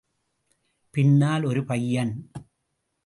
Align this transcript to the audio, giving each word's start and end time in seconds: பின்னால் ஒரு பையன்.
பின்னால் 0.89 1.43
ஒரு 1.43 1.65
பையன். 1.65 2.31